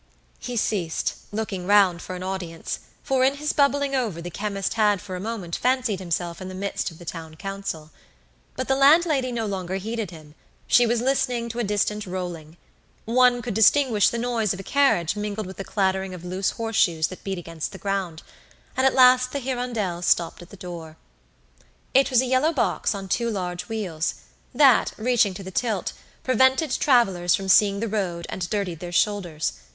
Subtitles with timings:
[0.39, 4.99] He ceased, looking round for an audience, for in his bubbling over the chemist had
[4.99, 7.91] for a moment fancied himself in the midst of the town council.
[8.55, 10.33] But the landlady no longer heeded him;
[10.65, 12.57] she was listening to a distant rolling.
[13.05, 17.05] One could distinguish the noise of a carriage mingled with the clattering of loose horseshoes
[17.09, 18.23] that beat against the ground,
[18.75, 20.97] and at last the "Hirondelle" stopped at the door.
[21.93, 24.15] It was a yellow box on two large wheels,
[24.51, 25.93] that, reaching to the tilt,
[26.23, 29.53] prevented travelers from seeing the road and dirtied their shoulders.